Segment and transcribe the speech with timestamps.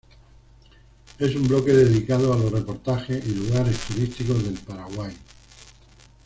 [1.19, 5.13] Es un bloque dedicado a los reportajes y lugares turísticos del Paraguay